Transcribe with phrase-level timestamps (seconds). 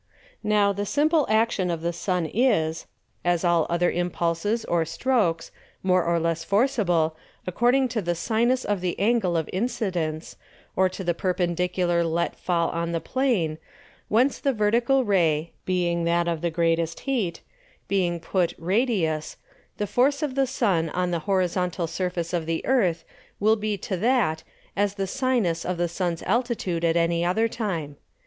[0.43, 2.87] Now the simple Action of the Sun is,
[3.23, 5.51] as all other Impulses or Stroaks,
[5.83, 10.37] more or less forceable, according to the Sinus of the Angle of Incidence,
[10.75, 13.59] or to the Perpendicular let fall on the Plain,
[14.07, 17.41] whence the vertical Ray (being that of the greatest Heat,)
[17.87, 19.37] being put Radius,
[19.77, 23.03] the force of the Sun on the Horizontal Surface of the Earth
[23.39, 24.41] will be to that,
[24.75, 27.97] as the Sinus of the Sun's Altitude at any other time.